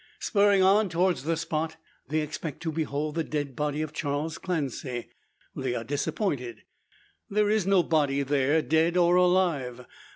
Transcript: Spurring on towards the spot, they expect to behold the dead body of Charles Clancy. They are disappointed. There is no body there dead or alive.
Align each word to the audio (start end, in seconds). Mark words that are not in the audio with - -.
Spurring 0.17 0.63
on 0.63 0.89
towards 0.89 1.25
the 1.25 1.37
spot, 1.37 1.77
they 2.09 2.21
expect 2.21 2.63
to 2.63 2.71
behold 2.71 3.13
the 3.13 3.23
dead 3.23 3.55
body 3.55 3.83
of 3.83 3.93
Charles 3.93 4.39
Clancy. 4.39 5.09
They 5.55 5.75
are 5.75 5.83
disappointed. 5.83 6.63
There 7.29 7.51
is 7.51 7.67
no 7.67 7.83
body 7.83 8.23
there 8.23 8.63
dead 8.63 8.97
or 8.97 9.15
alive. 9.15 9.85